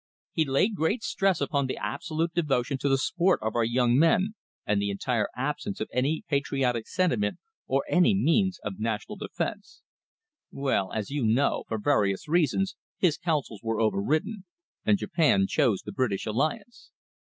[0.33, 4.33] He laid great stress upon the absolute devotion to sport of our young men,
[4.65, 9.83] and the entire absence of any patriotic sentiment or any means of national defence.
[10.49, 14.45] Well, as you know, for various reasons his counsels were over ridden,
[14.83, 16.89] and Japan chose the British alliance.